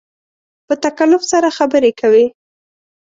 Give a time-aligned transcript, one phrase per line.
[0.67, 2.25] په تکلف سره خبرې کوې